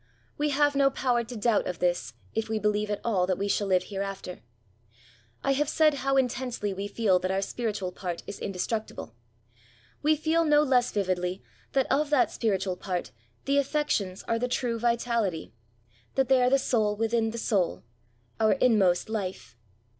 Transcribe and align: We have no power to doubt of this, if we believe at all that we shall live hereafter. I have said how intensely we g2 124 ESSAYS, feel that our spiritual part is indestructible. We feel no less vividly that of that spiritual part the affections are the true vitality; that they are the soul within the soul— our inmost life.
We 0.35 0.49
have 0.49 0.75
no 0.75 0.89
power 0.89 1.23
to 1.23 1.35
doubt 1.37 1.67
of 1.67 1.77
this, 1.77 2.15
if 2.33 2.49
we 2.49 2.57
believe 2.57 2.89
at 2.89 3.01
all 3.05 3.27
that 3.27 3.37
we 3.37 3.47
shall 3.47 3.67
live 3.67 3.83
hereafter. 3.83 4.39
I 5.43 5.51
have 5.51 5.69
said 5.69 5.93
how 6.01 6.17
intensely 6.17 6.73
we 6.73 6.89
g2 6.89 6.89
124 6.89 6.89
ESSAYS, 6.89 6.95
feel 7.05 7.19
that 7.19 7.29
our 7.31 7.41
spiritual 7.43 7.91
part 7.91 8.23
is 8.25 8.39
indestructible. 8.39 9.13
We 10.01 10.15
feel 10.15 10.43
no 10.43 10.63
less 10.63 10.91
vividly 10.91 11.43
that 11.73 11.85
of 11.91 12.09
that 12.09 12.31
spiritual 12.31 12.77
part 12.77 13.11
the 13.45 13.59
affections 13.59 14.23
are 14.23 14.39
the 14.39 14.47
true 14.47 14.79
vitality; 14.79 15.53
that 16.15 16.29
they 16.29 16.41
are 16.41 16.49
the 16.49 16.57
soul 16.57 16.95
within 16.95 17.29
the 17.29 17.37
soul— 17.37 17.83
our 18.39 18.53
inmost 18.53 19.07
life. 19.07 19.55